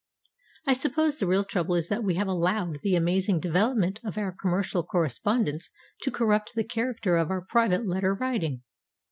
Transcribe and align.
I 0.65 0.73
suppose 0.73 1.17
the 1.17 1.27
real 1.27 1.43
trouble 1.43 1.75
is 1.75 1.87
that 1.89 2.03
we 2.03 2.15
have 2.15 2.27
allowed 2.27 2.79
the 2.79 2.95
amazing 2.95 3.39
development 3.39 3.99
of 4.03 4.17
our 4.17 4.31
commercial 4.31 4.83
correspondence 4.83 5.69
to 6.01 6.09
corrupt 6.09 6.55
the 6.55 6.63
character 6.63 7.17
of 7.17 7.29
our 7.29 7.41
private 7.45 7.85
letter 7.85 8.15
writing. 8.15 8.63